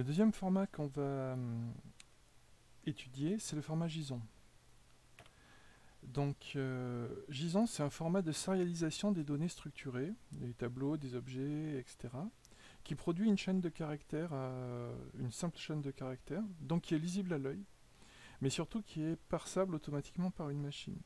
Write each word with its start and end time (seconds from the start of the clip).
Le 0.00 0.04
deuxième 0.04 0.32
format 0.32 0.66
qu'on 0.66 0.86
va 0.86 1.34
hum, 1.34 1.74
étudier, 2.86 3.38
c'est 3.38 3.54
le 3.54 3.60
format 3.60 3.86
JSON. 3.86 4.22
Donc, 6.04 6.52
euh, 6.56 7.06
JSON, 7.28 7.66
c'est 7.66 7.82
un 7.82 7.90
format 7.90 8.22
de 8.22 8.32
sérialisation 8.32 9.12
des 9.12 9.24
données 9.24 9.48
structurées, 9.48 10.14
des 10.32 10.54
tableaux, 10.54 10.96
des 10.96 11.16
objets, 11.16 11.78
etc., 11.78 12.14
qui 12.82 12.94
produit 12.94 13.28
une 13.28 13.36
chaîne 13.36 13.60
de 13.60 13.68
caractères, 13.68 14.32
une 15.18 15.32
simple 15.32 15.58
chaîne 15.58 15.82
de 15.82 15.90
caractères, 15.90 16.44
donc 16.62 16.80
qui 16.80 16.94
est 16.94 16.98
lisible 16.98 17.34
à 17.34 17.38
l'œil, 17.38 17.62
mais 18.40 18.48
surtout 18.48 18.80
qui 18.80 19.02
est 19.02 19.16
parsable 19.28 19.74
automatiquement 19.74 20.30
par 20.30 20.48
une 20.48 20.62
machine. 20.62 20.96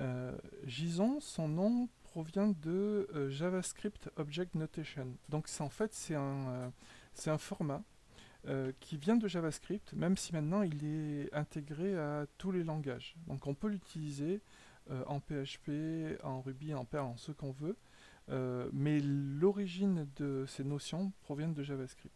Euh, 0.00 0.36
JSON, 0.64 1.20
son 1.20 1.48
nom 1.48 1.90
provient 2.04 2.48
de 2.48 3.08
euh, 3.14 3.28
JavaScript 3.28 4.10
Object 4.16 4.54
Notation. 4.54 5.16
Donc 5.28 5.48
en 5.60 5.68
fait 5.68 5.92
c'est 5.92 6.14
un, 6.14 6.72
c'est 7.18 7.30
un 7.30 7.38
format 7.38 7.82
euh, 8.46 8.72
qui 8.80 8.96
vient 8.96 9.16
de 9.16 9.26
JavaScript, 9.26 9.92
même 9.94 10.16
si 10.16 10.32
maintenant 10.32 10.62
il 10.62 10.84
est 10.84 11.34
intégré 11.34 11.98
à 11.98 12.26
tous 12.38 12.52
les 12.52 12.62
langages. 12.62 13.16
Donc 13.26 13.46
on 13.46 13.54
peut 13.54 13.68
l'utiliser 13.68 14.40
euh, 14.90 15.02
en 15.06 15.20
PHP, 15.20 16.22
en 16.22 16.40
Ruby, 16.40 16.72
en 16.72 16.84
Perl, 16.84 17.06
en 17.06 17.16
ce 17.16 17.32
qu'on 17.32 17.50
veut, 17.50 17.76
euh, 18.30 18.70
mais 18.72 19.00
l'origine 19.00 20.08
de 20.16 20.44
ces 20.46 20.64
notions 20.64 21.12
provient 21.22 21.48
de 21.48 21.62
JavaScript. 21.62 22.14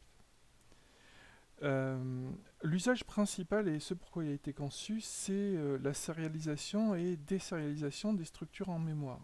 L'usage 2.65 3.05
principal 3.05 3.69
et 3.69 3.79
ce 3.79 3.95
pourquoi 3.95 4.25
il 4.25 4.31
a 4.31 4.35
été 4.35 4.53
conçu, 4.53 5.01
c'est 5.01 5.55
la 5.81 5.95
sérialisation 5.95 6.97
et 6.97 7.15
désérialisation 7.17 8.15
des 8.15 8.25
structures 8.25 8.69
en 8.69 8.81
mémoire. 8.81 9.21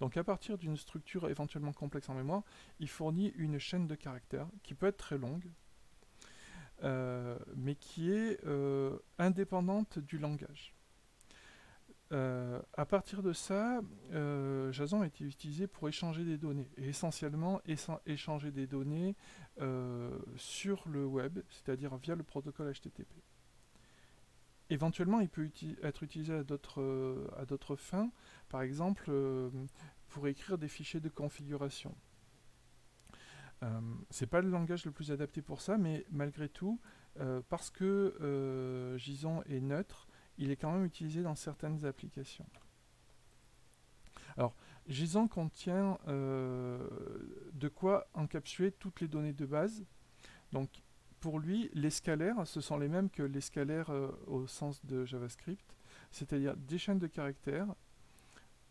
Donc 0.00 0.16
à 0.16 0.24
partir 0.24 0.58
d'une 0.58 0.76
structure 0.76 1.28
éventuellement 1.28 1.72
complexe 1.72 2.08
en 2.08 2.14
mémoire, 2.14 2.42
il 2.80 2.88
fournit 2.88 3.32
une 3.36 3.58
chaîne 3.58 3.86
de 3.86 3.94
caractères 3.94 4.48
qui 4.62 4.74
peut 4.74 4.86
être 4.86 4.98
très 4.98 5.18
longue, 5.18 5.50
euh, 6.82 7.38
mais 7.54 7.74
qui 7.74 8.12
est 8.12 8.44
euh, 8.44 8.98
indépendante 9.18 9.98
du 9.98 10.18
langage. 10.18 10.74
Euh, 12.12 12.60
à 12.74 12.86
partir 12.86 13.22
de 13.22 13.32
ça, 13.32 13.80
Jason 14.70 15.00
a 15.00 15.06
été 15.06 15.24
utilisé 15.24 15.66
pour 15.66 15.88
échanger 15.88 16.24
des 16.24 16.36
données, 16.36 16.68
essentiellement 16.76 17.60
échanger 18.06 18.52
des 18.52 18.66
données 18.66 19.16
sur 20.36 20.86
le 20.88 21.06
web, 21.06 21.40
c'est-à-dire 21.48 21.96
via 21.96 22.14
le 22.14 22.22
protocole 22.22 22.72
HTTP. 22.72 23.08
Éventuellement, 24.68 25.20
il 25.20 25.28
peut 25.28 25.48
être 25.82 26.02
utilisé 26.02 26.34
à 26.34 26.42
d'autres 26.42 27.76
fins, 27.76 28.10
par 28.48 28.62
exemple 28.62 29.10
pour 30.08 30.28
écrire 30.28 30.58
des 30.58 30.68
fichiers 30.68 31.00
de 31.00 31.08
configuration. 31.08 31.94
Euh, 33.62 33.80
c'est 34.10 34.26
pas 34.26 34.40
le 34.40 34.50
langage 34.50 34.84
le 34.84 34.92
plus 34.92 35.10
adapté 35.12 35.42
pour 35.42 35.60
ça, 35.60 35.78
mais 35.78 36.04
malgré 36.10 36.48
tout, 36.48 36.80
euh, 37.20 37.40
parce 37.48 37.70
que 37.70 38.16
euh, 38.20 38.98
JSON 38.98 39.42
est 39.44 39.60
neutre, 39.60 40.08
il 40.38 40.50
est 40.50 40.56
quand 40.56 40.72
même 40.72 40.84
utilisé 40.84 41.22
dans 41.22 41.34
certaines 41.34 41.84
applications. 41.84 42.46
Alors, 44.36 44.54
JSON 44.86 45.28
contient 45.28 45.98
de 46.06 47.68
quoi 47.68 48.06
encapsuler 48.12 48.70
toutes 48.70 49.00
les 49.00 49.08
données 49.08 49.32
de 49.32 49.46
base. 49.46 49.82
Donc, 50.52 50.68
pour 51.26 51.40
lui, 51.40 51.68
les 51.74 51.90
scalaires, 51.90 52.46
ce 52.46 52.60
sont 52.60 52.78
les 52.78 52.86
mêmes 52.86 53.10
que 53.10 53.24
les 53.24 53.40
scalaires 53.40 53.90
au 54.28 54.46
sens 54.46 54.86
de 54.86 55.04
JavaScript, 55.04 55.74
c'est-à-dire 56.12 56.56
des 56.56 56.78
chaînes 56.78 57.00
de 57.00 57.08
caractères, 57.08 57.66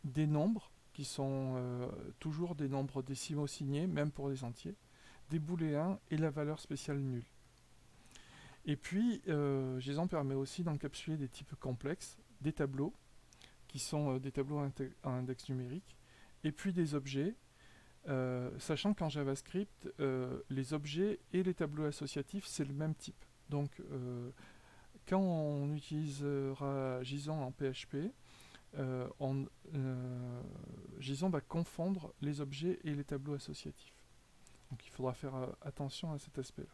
des 0.06 0.26
nombres, 0.26 0.72
qui 0.94 1.04
sont 1.04 1.56
euh, 1.58 1.90
toujours 2.18 2.56
des 2.56 2.70
nombres 2.70 3.04
décimaux 3.04 3.46
signés, 3.46 3.88
même 3.88 4.10
pour 4.10 4.30
les 4.30 4.46
entiers, 4.46 4.78
des 5.32 5.38
booléens 5.38 6.00
et 6.12 6.16
la 6.16 6.30
valeur 6.30 6.62
spéciale 6.62 7.00
nulle. 7.00 7.26
Et 8.64 8.78
puis, 8.78 9.22
euh, 9.28 9.78
JSON 9.82 10.08
permet 10.08 10.36
aussi 10.36 10.64
d'encapsuler 10.64 11.18
des 11.18 11.28
types 11.28 11.56
complexes, 11.60 12.18
des 12.40 12.54
tableaux, 12.54 12.94
qui 13.68 13.80
sont 13.80 14.14
euh, 14.14 14.20
des 14.20 14.32
tableaux 14.32 14.60
à 15.04 15.10
index 15.10 15.50
numérique, 15.50 15.98
et 16.46 16.54
puis 16.54 16.72
des 16.72 16.96
objets, 16.96 17.36
euh, 18.08 18.50
sachant 18.60 18.94
qu'en 18.94 19.10
JavaScript, 19.10 19.90
les 20.50 20.74
objets 20.74 21.20
et 21.34 21.44
les 21.44 21.54
tableaux 21.54 21.86
associatifs, 21.86 22.46
c'est 22.46 22.66
le 22.66 22.74
même 22.74 22.96
type. 22.96 23.26
Donc, 23.50 23.82
quand 25.08 25.20
on 25.20 25.74
utilisera 25.74 27.04
JSON 27.04 27.42
en 27.42 27.52
PHP, 27.52 28.12
euh, 28.78 29.08
euh, 29.22 30.42
JSON 31.00 31.30
va 31.30 31.42
confondre 31.42 32.14
les 32.22 32.42
objets 32.42 32.80
et 32.84 32.94
les 32.94 33.04
tableaux 33.04 33.36
associatifs. 33.36 33.94
Donc 34.70 34.86
il 34.86 34.90
faudra 34.90 35.14
faire 35.14 35.36
euh, 35.36 35.48
attention 35.62 36.12
à 36.12 36.18
cet 36.18 36.38
aspect-là. 36.38 36.74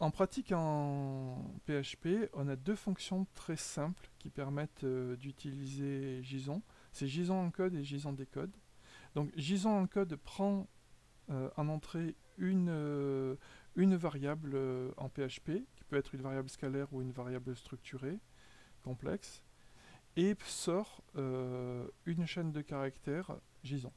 En 0.00 0.12
pratique 0.12 0.52
en 0.52 1.42
PHP, 1.66 2.30
on 2.34 2.46
a 2.48 2.54
deux 2.54 2.76
fonctions 2.76 3.26
très 3.34 3.56
simples 3.56 4.08
qui 4.20 4.30
permettent 4.30 4.84
d'utiliser 4.84 6.22
JSON. 6.22 6.62
C'est 6.92 7.06
JSON 7.06 7.46
encode 7.46 7.74
et 7.74 7.84
JSON 7.84 8.12
décode. 8.12 8.52
Donc 9.14 9.30
JSON 9.36 9.70
encode 9.82 10.16
prend 10.16 10.66
en 11.28 11.68
entrée 11.68 12.16
une, 12.38 13.36
une 13.76 13.96
variable 13.96 14.56
en 14.96 15.10
PHP, 15.10 15.64
qui 15.76 15.84
peut 15.88 15.96
être 15.96 16.14
une 16.14 16.22
variable 16.22 16.48
scalaire 16.48 16.92
ou 16.92 17.02
une 17.02 17.12
variable 17.12 17.54
structurée 17.54 18.18
complexe 18.82 19.42
et 20.18 20.34
sort 20.44 21.02
euh, 21.16 21.86
une 22.04 22.26
chaîne 22.26 22.50
de 22.50 22.60
caractères 22.60 23.38
JSON. 23.62 23.92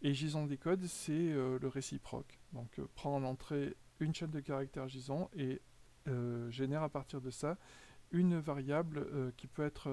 Et 0.00 0.14
JSON 0.14 0.46
décode, 0.46 0.84
c'est 0.86 1.12
euh, 1.12 1.58
le 1.60 1.68
réciproque. 1.68 2.38
Donc 2.52 2.78
euh, 2.78 2.86
prend 2.94 3.14
en 3.14 3.24
entrée 3.24 3.76
une 4.00 4.14
chaîne 4.14 4.30
de 4.30 4.40
caractères 4.40 4.88
JSON 4.88 5.28
et 5.34 5.60
génère 6.48 6.82
à 6.82 6.88
partir 6.88 7.20
de 7.20 7.30
ça 7.30 7.58
une 8.12 8.38
variable 8.38 9.06
qui 9.36 9.46
peut 9.46 9.62
être 9.62 9.90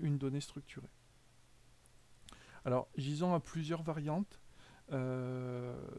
une 0.00 0.18
donnée 0.18 0.40
structurée. 0.40 0.90
Alors 2.64 2.88
JSON 2.96 3.34
a 3.34 3.40
plusieurs 3.40 3.82
variantes, 3.82 4.40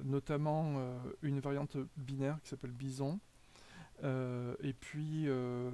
notamment 0.04 0.76
une 1.22 1.40
variante 1.40 1.78
binaire 1.98 2.40
qui 2.42 2.50
s'appelle 2.50 2.72
Bison, 2.72 3.20
euh, 4.04 4.56
et 4.62 4.74
puis 4.74 5.28
euh, 5.28 5.72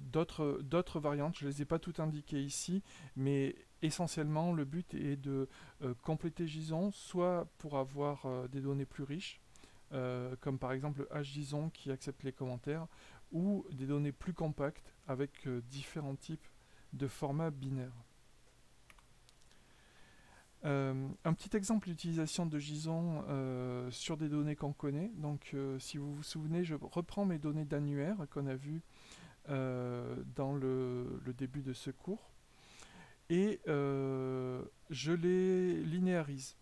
d'autres 0.00 1.00
variantes, 1.00 1.38
je 1.38 1.46
ne 1.46 1.50
les 1.50 1.62
ai 1.62 1.64
pas 1.64 1.78
toutes 1.78 2.00
indiquées 2.00 2.42
ici, 2.42 2.82
mais 3.16 3.56
essentiellement 3.82 4.52
le 4.52 4.64
but 4.64 4.94
est 4.94 5.16
de 5.16 5.48
euh, 5.82 5.94
compléter 6.02 6.46
JSON, 6.46 6.92
soit 6.92 7.48
pour 7.58 7.78
avoir 7.78 8.48
des 8.48 8.60
données 8.60 8.86
plus 8.86 9.04
riches, 9.04 9.40
comme 10.40 10.58
par 10.58 10.72
exemple 10.72 11.06
HJSON 11.14 11.70
qui 11.70 11.92
accepte 11.92 12.24
les 12.24 12.32
commentaires, 12.32 12.86
ou 13.32 13.64
des 13.72 13.86
données 13.86 14.12
plus 14.12 14.34
compactes 14.34 14.94
avec 15.06 15.48
différents 15.68 16.16
types 16.16 16.46
de 16.94 17.06
formats 17.06 17.50
binaires. 17.50 18.04
Euh, 20.64 21.08
un 21.24 21.34
petit 21.34 21.54
exemple 21.56 21.88
d'utilisation 21.88 22.46
de 22.46 22.58
JSON 22.58 23.24
euh, 23.28 23.90
sur 23.90 24.16
des 24.16 24.28
données 24.28 24.56
qu'on 24.56 24.72
connaît. 24.72 25.10
Donc, 25.16 25.50
euh, 25.52 25.78
si 25.78 25.98
vous 25.98 26.14
vous 26.14 26.22
souvenez, 26.22 26.64
je 26.64 26.74
reprends 26.74 27.26
mes 27.26 27.38
données 27.38 27.66
d'annuaire 27.66 28.16
qu'on 28.30 28.46
a 28.46 28.54
vues 28.54 28.82
dans 29.46 30.54
le, 30.54 31.20
début 31.36 31.60
de 31.60 31.74
ce 31.74 31.90
cours 31.90 32.30
et 33.28 33.60
je 33.66 35.12
les 35.12 35.82
linéarise. 35.82 36.56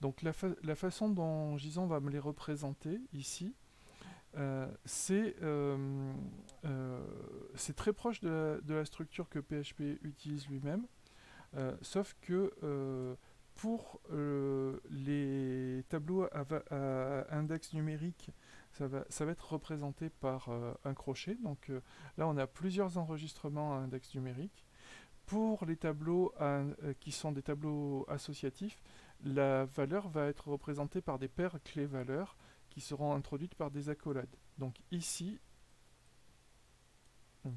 Donc, 0.00 0.22
la, 0.22 0.32
façon 0.74 1.08
dont 1.08 1.56
JSON 1.56 1.86
va 1.86 2.00
me 2.00 2.10
les 2.10 2.18
représenter 2.18 3.00
ici, 3.12 3.54
c'est 4.84 5.36
très 7.76 7.92
proche 7.92 8.20
de 8.20 8.60
la, 8.68 8.84
structure 8.84 9.28
que 9.28 9.38
PHP 9.38 9.98
utilise 10.02 10.48
lui-même, 10.48 10.86
sauf 11.82 12.16
que 12.20 13.16
pour 13.56 14.00
euh, 14.12 14.78
les 14.90 15.82
tableaux 15.88 16.24
à, 16.24 17.34
index 17.34 17.72
numérique, 17.72 18.30
ça 18.72 18.86
va, 18.86 19.30
être 19.30 19.52
représenté 19.52 20.10
par 20.10 20.50
euh, 20.50 20.74
un 20.84 20.94
crochet. 20.94 21.36
Donc 21.42 21.70
euh, 21.70 21.80
là, 22.18 22.28
on 22.28 22.36
a 22.36 22.46
plusieurs 22.46 22.98
enregistrements 22.98 23.74
à 23.74 23.78
index 23.78 24.14
numérique. 24.14 24.64
Pour 25.24 25.64
les 25.66 25.76
tableaux 25.76 26.32
qui 27.00 27.10
sont 27.10 27.32
des 27.32 27.42
tableaux 27.42 28.06
associatifs, 28.08 28.80
la 29.24 29.64
valeur 29.64 30.08
va 30.08 30.26
être 30.28 30.46
représentée 30.46 31.00
par 31.00 31.18
des 31.18 31.26
paires 31.26 31.58
clés-valeurs 31.64 32.36
seront 32.80 33.14
introduites 33.14 33.54
par 33.54 33.70
des 33.70 33.88
accolades. 33.88 34.36
Donc 34.58 34.76
ici, 34.90 35.38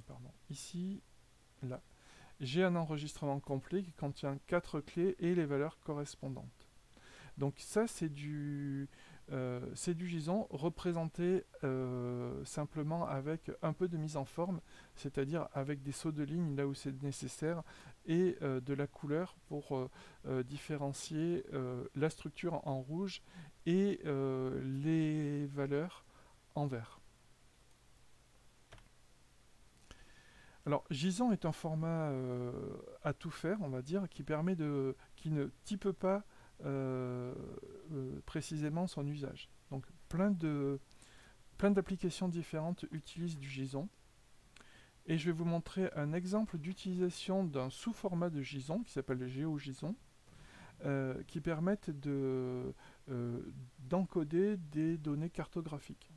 pardon, 0.07 0.31
ici, 0.49 1.01
là, 1.63 1.81
j'ai 2.39 2.63
un 2.63 2.75
enregistrement 2.75 3.39
complet 3.39 3.83
qui 3.83 3.93
contient 3.93 4.37
quatre 4.47 4.79
clés 4.79 5.15
et 5.19 5.35
les 5.35 5.45
valeurs 5.45 5.79
correspondantes. 5.79 6.67
Donc 7.37 7.55
ça 7.57 7.87
c'est 7.87 8.09
du, 8.09 8.89
euh, 9.31 9.59
du 9.87 10.07
JSON 10.07 10.47
représenté 10.49 11.43
euh, 11.63 12.43
simplement 12.45 13.07
avec 13.07 13.51
un 13.61 13.73
peu 13.73 13.87
de 13.87 13.97
mise 13.97 14.17
en 14.17 14.25
forme, 14.25 14.59
c'est-à-dire 14.95 15.47
avec 15.53 15.83
des 15.83 15.91
sauts 15.91 16.11
de 16.11 16.23
ligne 16.23 16.55
là 16.55 16.67
où 16.67 16.73
c'est 16.73 17.01
nécessaire 17.03 17.63
et 18.05 18.37
euh, 18.41 18.59
de 18.59 18.73
la 18.73 18.87
couleur 18.87 19.35
pour 19.47 19.89
différencier 20.45 21.43
la 21.95 22.09
structure 22.09 22.67
en 22.67 22.81
rouge 22.81 23.21
et 23.65 23.99
les 24.63 25.47
valeurs 25.47 26.05
en 26.55 26.67
vert. 26.67 26.99
Alors, 30.65 30.83
JSON 30.91 31.31
est 31.31 31.45
un 31.45 31.51
format 31.51 32.11
à 33.03 33.13
tout 33.13 33.31
faire, 33.31 33.57
on 33.61 33.69
va 33.69 33.81
dire, 33.81 34.07
qui 34.09 34.23
permet 34.23 34.55
de, 34.55 34.95
qui 35.15 35.31
ne 35.31 35.47
type 35.63 35.89
pas 35.91 36.23
précisément 38.25 38.87
son 38.87 39.07
usage. 39.07 39.49
Donc, 39.71 39.85
plein 40.07 40.31
de 40.31 40.79
plein 41.59 41.71
d'applications 41.71 42.29
différentes 42.29 42.85
utilisent 42.91 43.37
du 43.37 43.49
JSON. 43.49 43.89
Et 45.05 45.17
je 45.17 45.25
vais 45.25 45.31
vous 45.31 45.45
montrer 45.45 45.91
un 45.95 46.13
exemple 46.13 46.57
d'utilisation 46.57 47.43
d'un 47.43 47.69
sous-format 47.69 48.29
de 48.29 48.41
JSON 48.41 48.81
qui 48.83 48.91
s'appelle 48.91 49.17
le 49.17 49.27
GeoJSON, 49.27 49.95
euh, 50.85 51.21
qui 51.27 51.41
permettent 51.41 51.89
de, 51.89 52.73
euh, 53.09 53.41
d'encoder 53.79 54.55
des 54.55 54.97
données 54.97 55.29
cartographiques. 55.29 56.13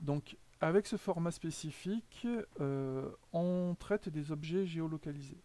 Donc, 0.00 0.36
avec 0.60 0.86
ce 0.86 0.96
format 0.96 1.30
spécifique, 1.30 2.26
euh, 2.60 3.10
on 3.32 3.74
traite 3.78 4.10
des 4.10 4.32
objets 4.32 4.66
géolocalisés. 4.66 5.40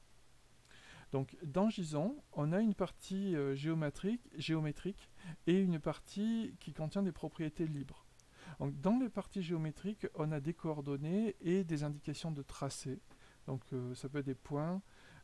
Donc 1.12 1.38
dans 1.44 1.70
JSON, 1.70 2.16
on 2.34 2.52
a 2.52 2.60
une 2.60 2.76
partie 2.76 3.36
euh, 3.36 3.56
géométrique, 3.56 5.10
et 5.48 5.60
une 5.60 5.80
partie 5.80 6.56
qui 6.60 6.74
contient 6.74 7.04
des 7.04 7.12
propriétés 7.12 7.66
libres. 7.66 8.06
Dans 8.60 9.00
les 9.00 9.10
parties 9.10 9.42
géométriques, 9.42 10.08
on 10.16 10.32
a 10.32 10.40
des 10.40 10.54
coordonnées 10.54 11.36
et 11.42 11.64
des 11.64 11.84
indications 11.84 12.32
de 12.32 12.42
tracé. 12.42 13.00
Donc 13.48 13.62
euh, 13.74 13.96
ça 13.96 14.10
peut 14.10 14.20
être 14.20 14.26
des 14.26 14.36
points, 14.36 14.82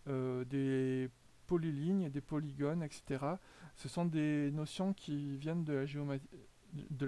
euh, 0.08 0.46
des 0.46 1.10
polylignes, 1.46 2.10
des 2.10 2.22
polygones, 2.22 2.81
etc. 2.81 3.26
Ce 3.76 3.90
sont 3.90 4.06
des 4.06 4.52
notions 4.52 4.94
qui 4.94 5.38
viennent 5.38 5.64
de 5.64 5.74
la, 5.74 5.86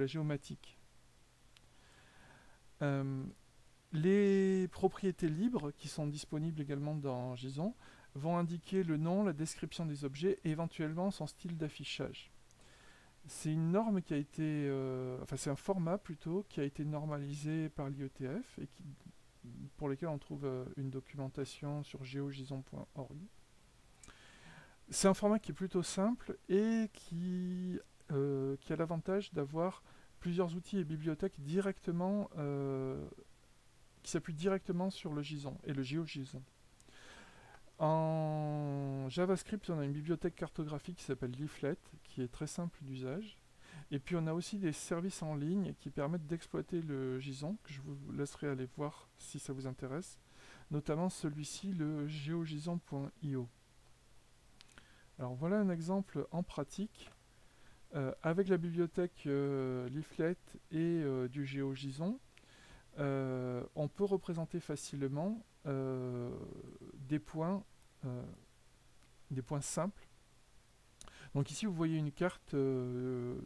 géomatique. 0.06 0.80
les 3.94 4.68
propriétés 4.68 5.30
libres 5.30 5.72
qui 5.72 5.88
sont 5.88 6.08
disponibles 6.08 6.62
également 6.62 6.96
dans 6.96 7.36
JSON 7.36 7.74
vont 8.16 8.38
indiquer 8.38 8.84
le 8.84 8.98
nom, 8.98 9.24
la 9.24 9.34
description 9.34 9.86
des 9.86 10.06
objets 10.06 10.40
et 10.44 10.52
éventuellement 10.52 11.12
son 11.12 11.28
style 11.28 11.58
d'affichage. 11.58 12.32
C'est 13.28 13.52
une 13.52 13.72
norme 13.72 14.02
qui 14.02 14.14
a 14.14 14.18
été, 14.18 14.44
euh, 14.44 15.20
enfin 15.22 15.36
c'est 15.36 15.50
un 15.50 15.56
format 15.58 15.98
plutôt 15.98 16.46
qui 16.48 16.62
a 16.62 16.64
été 16.64 16.86
normalisé 16.86 17.70
par 17.70 17.90
l'IETF 17.90 18.60
et 18.60 18.68
pour 19.76 19.90
lequel 19.90 20.10
on 20.10 20.18
trouve 20.18 20.46
euh, 20.46 20.66
une 20.78 20.90
documentation 20.90 21.84
sur 21.84 22.04
geogison.org. 22.04 23.18
C'est 24.90 25.10
un 25.10 25.14
format 25.14 25.40
qui 25.40 25.52
est 25.52 25.56
plutôt 25.56 25.84
simple 25.84 26.38
et 26.48 26.90
qui, 26.94 27.78
euh, 28.12 28.56
a 28.70 28.76
l'avantage 28.78 29.34
d'avoir 29.34 29.84
plusieurs 30.22 30.56
outils 30.56 30.80
et 30.80 30.86
bibliothèques 30.86 31.40
directement 31.42 32.30
qui 34.04 34.12
s'appuient 34.12 34.34
directement 34.34 34.90
sur 34.90 35.14
le 35.14 35.22
JSON 35.22 35.58
et 35.66 35.74
le 35.74 35.84
GeoJSON. 35.84 36.42
En 37.80 39.08
JavaScript, 39.10 39.70
on 39.70 39.80
a 39.80 39.86
une 39.86 39.92
bibliothèque 39.92 40.36
cartographique 40.36 40.98
qui 40.98 41.04
s'appelle 41.04 41.32
Leaflet, 41.32 41.78
qui 42.04 42.22
est 42.22 42.32
très 42.32 42.48
simple 42.48 42.78
d'usage. 42.82 43.38
Et 43.92 44.00
puis 44.00 44.16
on 44.16 44.28
a 44.28 44.34
aussi 44.34 44.58
des 44.58 44.74
services 44.74 45.22
en 45.22 45.36
ligne 45.36 45.74
qui 45.80 45.90
permettent 45.90 46.28
d'exploiter 46.28 46.82
le 46.82 47.20
JSON, 47.20 47.58
que 47.64 47.72
je 47.72 47.82
vous 47.82 48.12
laisserai 48.12 48.48
aller 48.50 48.68
voir 48.76 49.08
si 49.18 49.40
ça 49.40 49.54
vous 49.54 49.68
intéresse. 49.68 50.18
Notamment 50.72 51.10
celui-ci, 51.10 51.72
le 51.74 52.08
geojson.io. 52.08 53.48
Alors 55.20 55.36
voilà 55.36 55.60
un 55.60 55.70
exemple 55.70 56.28
en 56.32 56.44
pratique. 56.44 57.12
Euh, 57.96 58.12
avec 58.22 58.50
la 58.50 58.58
bibliothèque 58.58 59.24
euh, 59.28 59.88
Leaflet 59.90 60.36
et 60.72 60.76
euh, 60.76 61.30
du 61.30 61.46
GeoJSON, 61.46 62.20
on 63.00 63.88
peut 63.88 64.04
représenter 64.04 64.60
facilement 64.60 65.42
euh, 65.68 66.30
des 66.94 67.20
points, 67.20 67.64
euh, 68.06 68.24
des 69.32 69.42
points 69.42 69.62
simples. 69.62 70.08
Donc 71.36 71.52
ici 71.52 71.66
vous 71.66 71.74
voyez 71.74 71.98
une 71.98 72.12
carte 72.12 72.54
euh, 72.54 73.40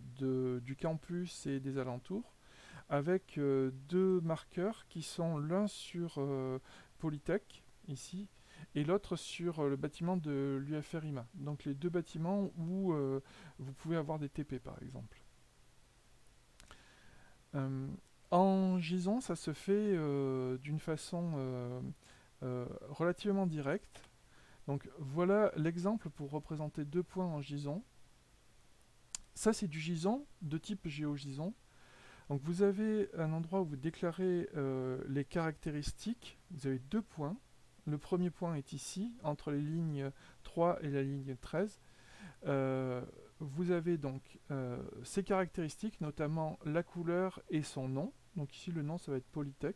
du 0.62 0.76
campus 0.76 1.48
et 1.48 1.60
des 1.60 1.78
alentours 1.78 2.36
avec 2.90 3.40
deux 3.40 4.20
marqueurs 4.22 4.86
qui 4.88 5.02
sont 5.02 5.38
l'un 5.38 5.66
sur 5.68 6.20
Polytech 7.00 7.64
ici 7.88 8.28
et 8.76 8.84
l'autre 8.84 9.16
sur 9.16 9.64
le 9.64 9.78
bâtiment 9.78 10.18
de 10.18 10.62
l'UFRIMA. 10.62 11.26
Donc 11.36 11.64
les 11.64 11.74
deux 11.74 11.90
bâtiments 11.90 12.52
où 12.58 12.94
vous 13.60 13.74
pouvez 13.74 13.96
avoir 13.96 14.20
des 14.20 14.28
TP 14.28 14.60
par 14.60 14.78
exemple. 14.84 15.24
En 18.32 18.80
JSON, 18.80 19.22
ça 19.22 19.36
se 19.36 19.54
fait 19.54 19.98
d'une 20.60 20.80
façon 20.80 21.82
euh, 22.44 22.66
relativement 22.90 23.46
direct. 23.46 24.10
Donc 24.66 24.90
voilà 24.98 25.52
l'exemple 25.58 26.10
pour 26.10 26.32
représenter 26.32 26.86
deux 26.86 27.04
points 27.04 27.28
en 27.28 27.40
JSON. 27.40 27.84
Ça 29.36 29.54
c'est 29.54 29.68
du 29.68 29.80
JSON 29.80 30.26
de 30.42 30.58
type 30.58 30.88
GeoJSON. 30.88 31.54
Donc 32.30 32.42
vous 32.42 32.64
avez 32.64 33.10
un 33.16 33.32
endroit 33.34 33.62
où 33.62 33.66
vous 33.66 33.76
déclarez 33.76 34.50
euh, 34.56 35.04
les 35.08 35.24
caractéristiques. 35.24 36.40
Vous 36.50 36.66
avez 36.66 36.80
deux 36.80 37.04
points. 37.04 37.38
Le 37.86 38.00
premier 38.00 38.32
point 38.32 38.56
est 38.56 38.74
ici, 38.74 39.14
entre 39.24 39.52
les 39.52 39.62
lignes 39.62 40.12
3 40.42 40.84
et 40.84 40.90
la 40.90 41.04
ligne 41.04 41.36
13. 41.36 41.80
Euh, 42.48 43.04
vous 43.40 43.70
avez 43.70 43.98
donc 43.98 44.40
ces 45.04 45.24
caractéristiques, 45.24 46.02
notamment 46.02 46.58
la 46.66 46.82
couleur 46.82 47.40
et 47.50 47.62
son 47.62 47.88
nom. 47.88 48.14
Donc 48.36 48.56
ici 48.56 48.72
le 48.72 48.82
nom 48.82 48.98
ça 48.98 49.12
va 49.12 49.18
être 49.18 49.28
Polytech. 49.28 49.76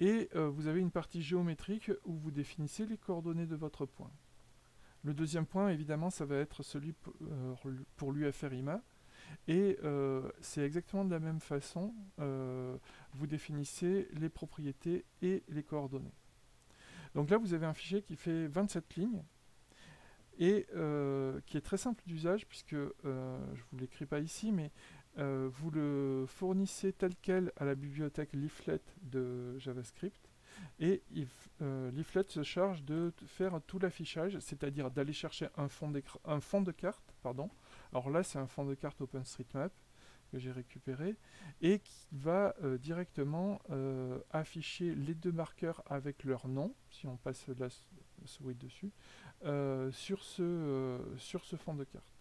Et 0.00 0.28
euh, 0.34 0.48
vous 0.48 0.66
avez 0.66 0.80
une 0.80 0.90
partie 0.90 1.22
géométrique 1.22 1.90
où 2.04 2.14
vous 2.14 2.30
définissez 2.30 2.86
les 2.86 2.98
coordonnées 2.98 3.46
de 3.46 3.56
votre 3.56 3.86
point. 3.86 4.10
Le 5.04 5.14
deuxième 5.14 5.46
point, 5.46 5.68
évidemment, 5.68 6.10
ça 6.10 6.24
va 6.24 6.36
être 6.36 6.62
celui 6.62 6.94
euh, 7.30 7.54
pour 7.96 8.12
l'UFRIMA. 8.12 8.82
Et 9.48 9.78
euh, 9.84 10.30
c'est 10.40 10.62
exactement 10.62 11.04
de 11.04 11.10
la 11.10 11.18
même 11.18 11.40
façon, 11.40 11.94
vous 12.18 13.26
définissez 13.26 14.08
les 14.12 14.28
propriétés 14.28 15.04
et 15.22 15.42
les 15.48 15.62
coordonnées. 15.62 16.14
Donc 17.14 17.30
là, 17.30 17.38
vous 17.38 17.54
avez 17.54 17.66
un 17.66 17.74
fichier 17.74 18.02
qui 18.02 18.16
fait 18.16 18.46
27 18.48 18.96
lignes 18.96 19.22
et 20.38 20.66
qui 21.46 21.56
est 21.56 21.64
très 21.64 21.78
simple 21.78 22.02
d'usage 22.06 22.46
puisque, 22.46 22.74
je 22.74 23.08
ne 23.08 23.62
vous 23.72 23.78
l'écris 23.78 24.06
pas 24.06 24.20
ici, 24.20 24.52
mais 24.52 24.70
euh, 25.18 25.48
vous 25.52 25.70
le 25.70 26.24
fournissez 26.26 26.92
tel 26.92 27.12
quel 27.22 27.52
à 27.56 27.64
la 27.64 27.74
bibliothèque 27.74 28.32
Leaflet 28.32 28.80
de 29.02 29.56
JavaScript 29.58 30.28
et 30.78 31.02
euh, 31.62 31.90
Leaflet 31.92 32.24
se 32.28 32.42
charge 32.42 32.84
de 32.84 33.12
faire 33.26 33.60
tout 33.66 33.78
l'affichage, 33.78 34.38
c'est-à-dire 34.38 34.90
d'aller 34.90 35.12
chercher 35.12 35.48
un 35.56 35.68
fond, 35.68 35.90
de 35.90 36.70
carte. 36.70 37.14
Pardon. 37.22 37.50
Alors 37.92 38.10
là, 38.10 38.22
c'est 38.22 38.38
un 38.38 38.46
fond 38.46 38.64
de 38.64 38.74
carte 38.74 39.00
OpenStreetMap 39.00 39.72
que 40.30 40.38
j'ai 40.38 40.52
récupéré 40.52 41.16
et 41.60 41.80
qui 41.80 42.06
va 42.12 42.54
euh, 42.62 42.78
directement 42.78 43.60
afficher 44.30 44.94
les 44.94 45.14
deux 45.14 45.32
marqueurs 45.32 45.82
avec 45.86 46.24
leur 46.24 46.48
nom, 46.48 46.74
si 46.90 47.06
on 47.06 47.16
passe 47.16 47.46
la 47.58 47.68
souris 48.24 48.54
dessus, 48.54 48.92
sur 49.92 50.24
ce 50.24 51.56
fond 51.56 51.74
de 51.74 51.84
carte. 51.84 52.13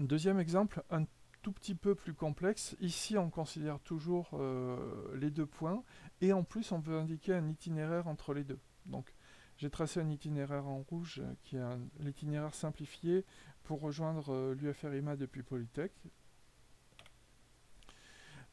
Deuxième 0.00 0.40
exemple, 0.40 0.82
un 0.90 1.04
tout 1.42 1.52
petit 1.52 1.76
peu 1.76 1.94
plus 1.94 2.14
complexe. 2.14 2.76
Ici, 2.80 3.16
on 3.16 3.30
considère 3.30 3.78
toujours 3.78 4.30
euh, 4.32 5.14
les 5.14 5.30
deux 5.30 5.46
points. 5.46 5.84
Et 6.20 6.32
en 6.32 6.42
plus, 6.42 6.72
on 6.72 6.80
veut 6.80 6.98
indiquer 6.98 7.34
un 7.34 7.46
itinéraire 7.48 8.08
entre 8.08 8.34
les 8.34 8.42
deux. 8.42 8.58
Donc, 8.86 9.14
j'ai 9.56 9.70
tracé 9.70 10.00
un 10.00 10.10
itinéraire 10.10 10.66
en 10.66 10.78
rouge, 10.78 11.20
euh, 11.22 11.34
qui 11.44 11.56
est 11.56 11.62
l'itinéraire 12.00 12.54
simplifié 12.54 13.24
pour 13.62 13.80
rejoindre 13.80 14.32
euh, 14.32 14.54
l'UFRIMA 14.54 15.16
depuis 15.16 15.44
Polytech. 15.44 15.92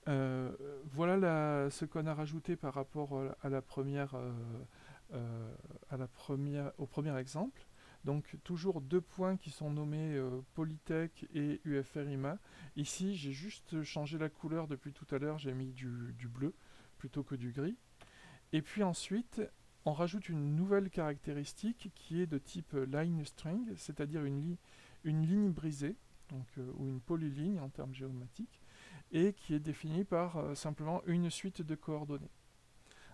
voilà 0.06 1.70
ce 1.72 1.86
qu'on 1.86 2.06
a 2.06 2.14
rajouté 2.14 2.56
par 2.56 2.74
rapport 2.74 3.20
à 3.42 3.50
la 3.50 3.62
première, 3.62 4.14
au 6.78 6.86
premier 6.86 7.18
exemple. 7.18 7.66
Donc 8.04 8.36
toujours 8.44 8.82
deux 8.82 9.02
points 9.02 9.38
qui 9.38 9.52
sont 9.52 9.70
nommés 9.70 10.16
euh, 10.16 10.42
Polytech 10.56 11.28
et 11.34 11.62
UFRIMA. 11.66 12.38
Ici 12.76 13.16
j'ai 13.16 13.32
juste 13.32 13.84
changé 13.84 14.18
la 14.18 14.30
couleur 14.30 14.68
depuis 14.68 14.92
tout 14.92 15.06
à 15.12 15.20
l'heure, 15.20 15.38
j'ai 15.38 15.54
mis 15.54 15.72
du, 15.72 16.14
bleu 16.28 16.54
plutôt 16.98 17.24
que 17.24 17.36
du 17.36 17.52
gris. 17.52 17.78
Et 18.54 18.62
puis 18.62 18.84
ensuite 18.84 19.42
on 19.86 19.94
rajoute 19.94 20.30
une 20.30 20.56
nouvelle 20.56 20.90
caractéristique 20.90 21.92
qui 21.96 22.22
est 22.22 22.28
de 22.28 22.38
type 22.38 22.74
line 22.74 23.26
string, 23.26 23.68
c'est-à-dire 23.78 24.24
une, 24.26 24.58
ligne 25.04 25.52
brisée, 25.52 25.96
euh, 26.34 26.72
ou 26.78 26.88
une 26.88 27.02
polyligne 27.02 27.60
en 27.60 27.70
termes 27.70 27.94
géomatiques, 27.94 28.62
et 29.12 29.34
qui 29.34 29.54
est 29.54 29.60
définie 29.60 30.06
par 30.06 30.38
euh, 30.38 30.56
simplement 30.56 31.02
une 31.06 31.30
suite 31.30 31.62
de 31.62 31.76
coordonnées. 31.76 32.30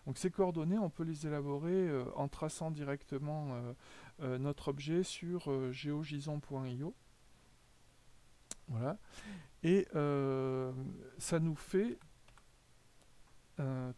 Donc 0.07 0.17
ces 0.17 0.31
coordonnées, 0.31 0.79
on 0.79 0.89
peut 0.89 1.03
les 1.03 1.27
élaborer 1.27 1.91
en 2.15 2.29
traçant 2.29 2.71
directement 2.71 3.49
notre 4.19 4.69
objet 4.69 5.03
sur 5.03 5.71
geogison.io. 5.73 6.95
Voilà. 8.69 8.97
Et 9.63 9.85
ça 11.17 11.39
nous 11.39 11.55
fait, 11.55 11.99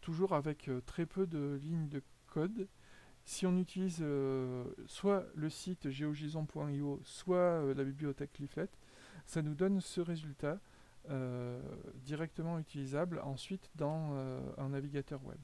toujours 0.02 0.34
avec 0.34 0.72
très 0.88 1.06
peu 1.06 1.28
de 1.28 1.60
lignes 1.62 1.90
de 1.90 2.02
code, 2.26 2.68
si 3.24 3.46
on 3.46 3.56
utilise 3.60 4.04
soit 4.88 5.28
le 5.36 5.50
site 5.52 5.92
geogison.io, 5.92 7.02
soit 7.04 7.74
la 7.76 7.84
bibliothèque 7.84 8.40
Leaflet, 8.40 8.70
ça 9.28 9.44
nous 9.44 9.54
donne 9.54 9.80
ce 9.80 10.02
résultat 10.02 10.60
directement 12.04 12.58
utilisable 12.58 13.20
ensuite 13.20 13.70
dans 13.76 14.16
un 14.58 14.70
navigateur 14.70 15.24
web. 15.24 15.38